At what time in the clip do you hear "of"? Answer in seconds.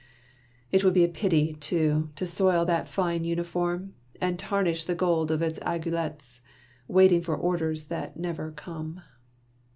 2.87-2.95, 5.29-5.43